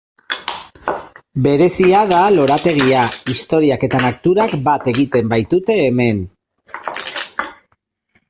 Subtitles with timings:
[1.47, 3.03] Berezia da lorategia,
[3.33, 6.25] historiak eta naturak bat egiten baitute hemen.